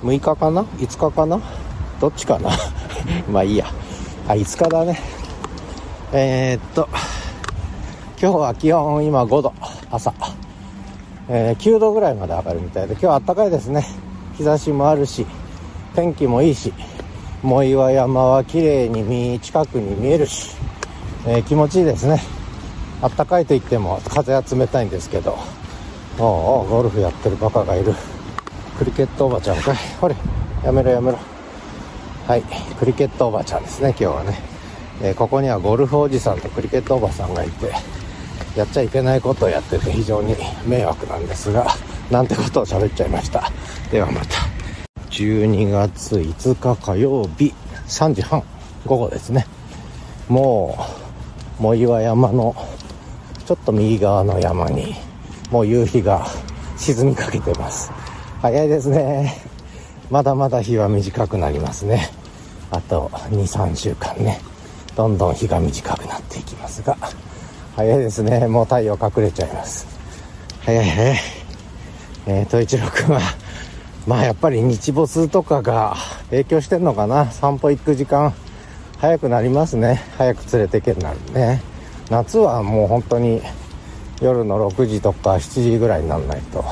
[0.02, 1.40] 6日かな？5日かな？
[2.00, 2.50] どっちかな？
[3.30, 3.66] まあいいや。
[4.26, 5.00] あ5日だね。
[6.12, 6.88] えー、っと
[8.20, 9.52] 今日は気温今5度
[9.90, 10.14] 朝、
[11.28, 13.84] えー、9度ぐらいまで上がるみたいで今日は暖かいですね。
[14.36, 15.26] 日差しもあるし
[15.94, 16.72] 天気もいいし
[17.42, 20.56] 藻岩山は綺麗に見近くに見えるし、
[21.26, 22.20] えー、気持ちいいですね。
[23.00, 25.36] 暖かいといっても風は冷たいんですけど
[26.18, 27.94] おおゴルフやってるバカがいる。
[28.78, 29.76] クリケットおばちゃんかい。
[30.00, 30.16] ほれ
[30.64, 31.18] やめろやめろ。
[32.26, 32.42] はい
[32.78, 34.38] クリケットおばちゃんですね今日はね、
[35.02, 37.70] えー、ここにはゴルフおじさんとクリケットおばさんがいて
[38.56, 40.36] やっちゃいけないことをやってて非常に
[40.66, 41.66] 迷惑なんですが
[42.10, 43.50] なんてことを喋っちゃいました。
[43.90, 44.36] ではまた。
[45.10, 47.52] 12月5日火曜日
[47.86, 48.42] 3時半
[48.86, 49.46] 午後ですね。
[50.28, 50.76] も
[51.60, 52.54] う藻岩山の
[53.46, 54.94] ちょっと右側の山に
[55.50, 56.26] もう夕日が
[56.76, 57.92] 沈みかけてます。
[58.40, 59.34] 早いですね。
[60.10, 62.10] まだまだ日は短くなりますね。
[62.70, 64.40] あと23週間ね。
[64.96, 66.96] どんどん日が短くなっていきますが。
[67.76, 68.46] 早いですね。
[68.46, 69.86] もう太陽隠れちゃいます。
[70.60, 71.18] 早い早い。
[72.26, 73.20] えー、と一郎君は
[74.06, 75.96] まあやっぱり日没とかが
[76.30, 77.32] 影響してんのかな。
[77.32, 78.32] 散歩行く時間
[78.98, 80.02] 早くなりますね。
[80.16, 81.62] 早く連れてけになるね。
[82.10, 83.42] 夏はもう本当に
[84.20, 86.64] 夜の6時とか7時ぐらいにならないと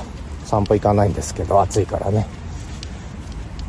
[0.45, 2.29] 散歩行かないんですけど暑いからね。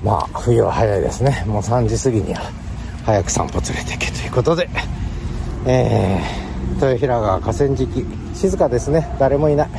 [0.04, 1.44] まあ冬は早いですね。
[1.48, 2.42] もう3時過ぎには
[3.06, 4.70] 早く散歩連れてけということで。
[5.66, 6.43] えー
[6.84, 8.06] 豊平川河川敷。
[8.34, 9.16] 静かですね。
[9.18, 9.70] 誰もいない。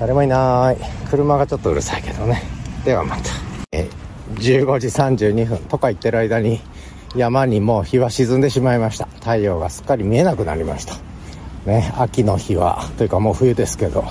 [0.00, 0.76] 誰もいない。
[1.10, 2.42] 車がちょっとうるさいけどね。
[2.82, 3.22] ではまた。
[3.72, 3.86] え
[4.36, 5.58] 15時32分。
[5.58, 6.60] とか言ってる間に
[7.14, 9.06] 山にもう日は沈んでしまいました。
[9.20, 10.94] 太陽がすっかり見えなくなりました。
[11.66, 12.88] ね秋の日は。
[12.96, 14.04] というかもう冬ですけど。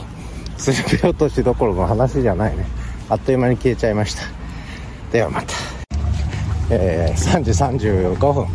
[0.57, 2.67] すり落としどころの話じゃないね。
[3.09, 4.21] あっという間に消えちゃいました。
[5.11, 5.53] ではまた。
[6.69, 7.51] えー、3時
[7.89, 8.45] 35分。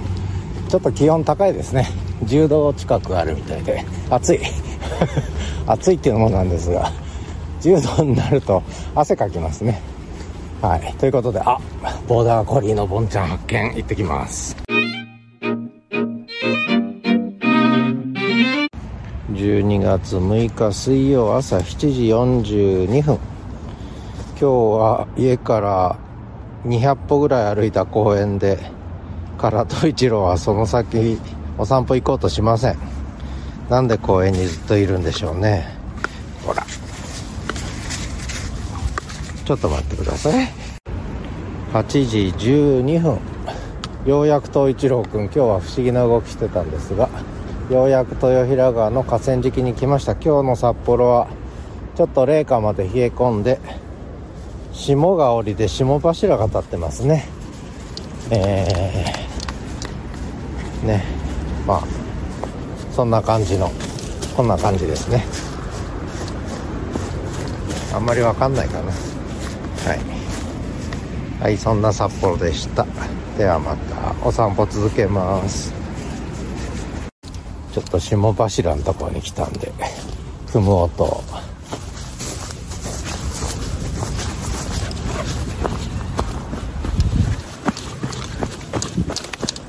[0.69, 2.06] ちょっと気温高いですね。
[2.25, 4.41] 10度近くあるみたいで暑い。
[5.67, 6.91] 暑いっていうのもなんですが
[7.61, 8.63] 10度になると
[8.95, 9.81] 汗かきますね。
[10.63, 10.95] はい。
[10.99, 11.59] ということであ
[12.09, 14.57] ボーダーコリーのボンちゃん発見行ってきます。
[19.33, 23.19] 12月6日水曜朝7時42分。
[24.39, 25.97] 今日は家から
[26.65, 28.59] 200歩ぐらい歩いた公園で
[29.39, 31.19] 唐戸一郎はその先
[31.59, 32.79] お散歩行こうとしません。
[33.69, 35.67] なんで公園にずっといるんでしょうね。
[36.45, 36.63] ほら。
[39.45, 40.49] ちょっと待ってください。
[41.73, 43.19] 8時12分。
[44.07, 47.09] ようやく東一郎くん今日は不思議な動きしてたんですが
[47.71, 50.13] ようやく豊平川の河川敷に来ました。
[50.13, 51.27] 今日の札幌は
[51.97, 53.59] ちょっと零下まで冷え込んで
[54.73, 57.27] 霜が降りて霜柱が立ってますね。
[58.31, 61.26] えー、ね。
[61.67, 61.85] まあ
[62.93, 63.71] そんな感じの
[64.37, 65.25] こんな感じですね。
[67.95, 68.93] あんまりわかんないかな。
[68.93, 69.95] は
[71.41, 71.43] い。
[71.43, 72.87] はいそんな札幌でした。
[73.37, 75.73] ではまたお散歩続けます。
[77.73, 79.71] ちょっと霜柱のところに来たんで
[80.47, 81.23] 踏む音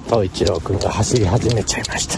[0.07, 2.17] 東一郎君が走り始めちゃいました。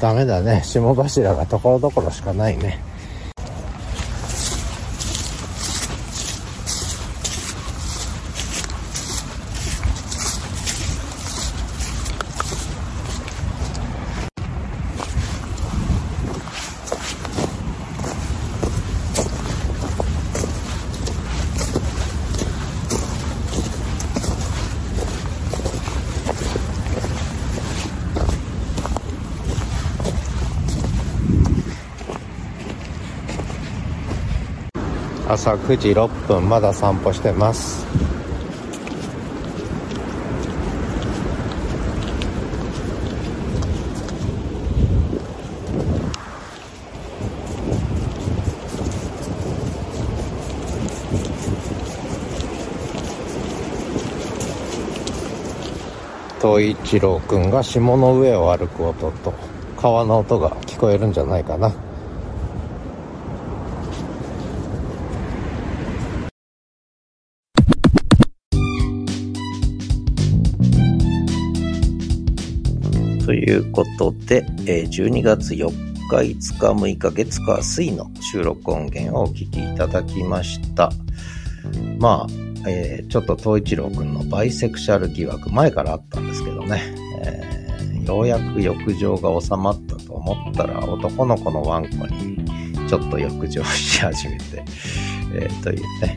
[0.00, 0.62] ダメだね。
[0.64, 2.89] 霜柱がところどころしかないね。
[35.40, 37.86] 朝9時6分まだ散歩してます。
[56.38, 59.32] 東一郎くんが霜の上を歩く音と
[59.78, 61.72] 川の音が聞こえるんじゃないかな。
[73.80, 80.90] ことで、え12月4日、5日、6日、月火水の収録音源をお聞きいただきました。
[81.98, 92.44] まあ、えー、ちょっと東一郎くんのバイセクシャル疑惑前からあったんですけどね、えー、ようやく浴場が収まったと思ったら男の子のワンコに
[92.86, 94.62] ちょっと浴場し始めて、
[95.34, 96.16] えー、というね、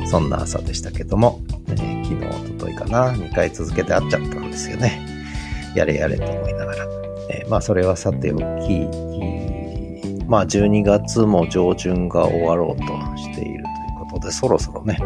[0.00, 5.11] うん、そんな朝でしたけども、えー、昨日、おとといかな、2回続けて会っちゃったんですよね。
[5.74, 6.86] やれやれと思いながら。
[7.30, 8.42] えー、まあ、それはさておき、
[10.26, 13.64] まあ、12月も上旬が終わろうとしているという
[14.10, 14.98] ことで、そろそろね、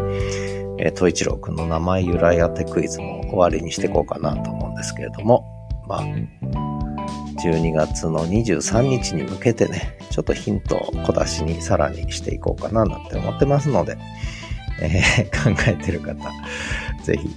[0.79, 5.45] えー、東一郎くんの名前由来当てクイズも終わりにしていこうかなと思うんですけれども、
[5.87, 6.03] まあ、
[7.45, 13.99] 12月の23日に向けてね、ちょっとヒントを小出しにさらにしていこうかななんて思ってますので、
[14.81, 16.15] えー、考えてる方、
[17.05, 17.29] ぜひ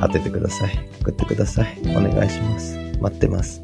[0.00, 0.88] 当ててください。
[1.00, 1.78] 送ってください。
[1.96, 2.78] お願いします。
[3.00, 3.62] 待ってます。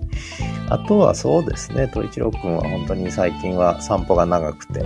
[0.69, 4.81] あとはそうですね、と一郎くんは本当に最近は散歩が長くて、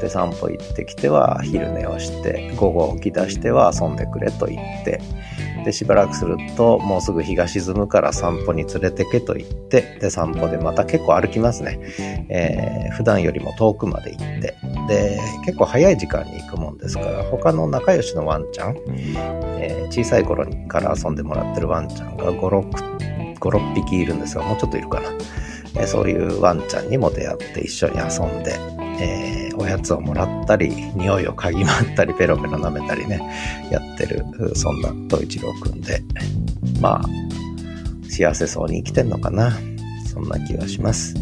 [0.00, 5.00] で、散歩行ってきては昼寝をして、午後起き出しては遊んでくれと言って、
[5.64, 11.80] で、しばらくすると、もうすぐ日が沈むから散歩に連れてけと言って、で、散歩でまた結構歩きますね。
[12.28, 14.56] えー、普段よりも遠くまで行って、
[14.88, 18.76] で、結構早い時間に行くもんですから、他の仲良しのワンちゃん、
[19.58, 25.10] えー、小さい頃から遊んでもらってるワンちゃんが5、6、5、6匹いるんですが、もうちょっといるかな。
[25.76, 33.20] えー、そういうワンちゃんにも出会って一緒に遊んで、えー、おやつをもらったり、匂いを嗅ぎ回ったり、ペロペロ舐めたりね、
[33.70, 34.24] やってる、
[34.54, 36.02] そんな東一郎くんで、
[36.80, 37.02] まあ、
[38.08, 39.52] 幸せそうに生きてんのかな。
[40.06, 41.14] そんな気がします。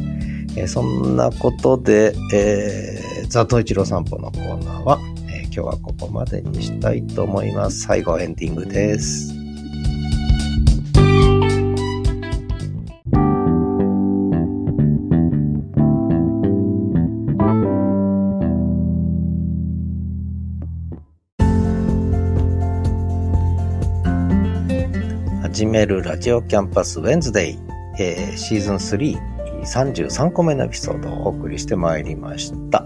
[0.56, 4.98] えー、そんなことで、えー、ザトイチロ散歩のコーナーは、
[5.30, 7.82] えー、今日はここまでにしたいと思います。
[7.82, 9.41] 最後エンディングです。
[25.72, 27.58] めるラジオキャンパスウェンズデイ、
[27.98, 32.84] えー、シーズン3 33個目のエピソードをお送りしてまいりました。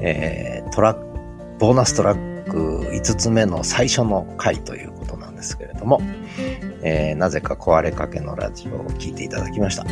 [0.00, 1.04] えー、トラック、
[1.58, 6.00] ボーナストラック5つ目の最初の回ということなんですけれども、
[6.82, 9.84] えー、なぜか壊れかけのラジオを聞いていただきました。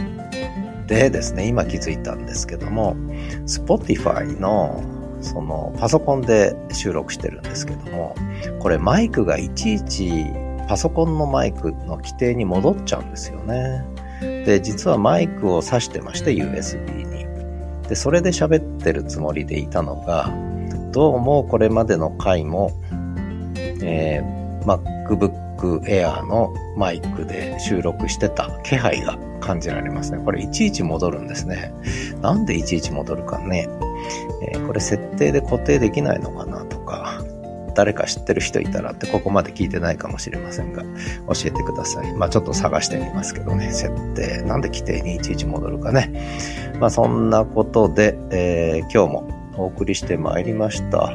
[0.87, 2.97] でですね、今気づいたんですけども、
[3.45, 4.83] Spotify の
[5.21, 8.15] そのパソコンで収録してるんですけども、
[8.61, 10.25] これマイクがいちいち
[10.71, 13.85] パソコンのマイクの規定に戻っちゃうんですよね。
[14.21, 17.27] で、実はマイクを挿してまして、USB に。
[17.89, 20.33] で、それで喋ってるつもりでいたのが、
[20.93, 22.71] どうもこれまでの回も、
[23.83, 30.23] えー、MacBook Air のマイクで収録してた気配が感じられますね。
[30.25, 31.75] これいちいち戻るんですね。
[32.23, 33.69] なんでいちいち戻るかね。
[34.53, 36.80] えー、これ設定で固定できないのかなと、
[37.75, 40.89] 誰か知ってる人いたらってここまで聞いてないかもしれませんが、教
[41.47, 42.13] えてください。
[42.15, 46.13] まあちょっと探してみますけどね、設定、なんで規定にいちいち戻るかね。
[46.81, 51.13] まあそんなことで、えー、今日もお送りしてまいりました。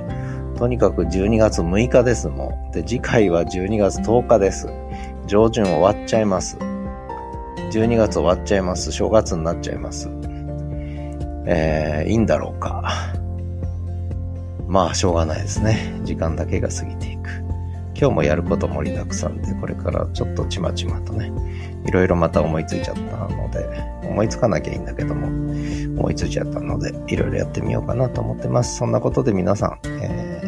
[0.58, 2.72] とにかく12月6日ですもん。
[2.72, 4.68] で、次回は12月10日です。
[5.28, 6.58] 上旬終わっちゃいます。
[7.72, 8.92] 12月終わっちゃいます。
[8.92, 10.10] 正月になっちゃいます。
[11.48, 12.84] えー、いいんだろうか。
[14.68, 16.00] まあ、しょうがないですね。
[16.04, 17.30] 時間だけが過ぎていく。
[17.98, 21.32] 今日もやること盛りだくさんで、これからちょっとちまちまとね、
[21.86, 23.02] いろいろまた思いついちゃった
[23.34, 23.70] ので、
[24.04, 25.28] 思いつかなきゃいいんだけども、
[25.98, 28.78] 思いついちゃったので、いろいろやってみようかなと思ってます。
[28.78, 30.42] そんなことで皆さん、え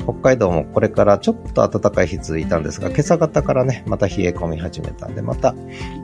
[0.00, 5.54] ー、北海道もこれからちょっと暖かい日続いたんですが、今朝方からね、また冷え込み始めたんで、また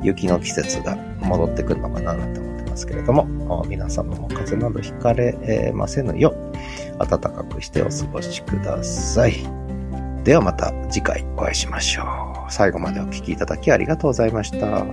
[0.05, 6.53] 雪の季節が戻ってくるのかななんて思ってますけれども、皆様も風邪などひかれませぬよう、
[6.99, 9.35] 暖かくしてお過ごしください。
[10.25, 12.03] ではまた次回お会いしましょ
[12.49, 12.53] う。
[12.53, 14.85] 最後までお聴きいただきありがとうございました。